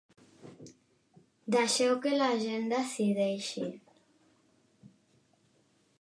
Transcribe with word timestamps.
Deixeu 1.57 1.93
que 2.05 2.15
la 2.21 2.31
gent 2.45 2.65
decideixi. 2.73 3.67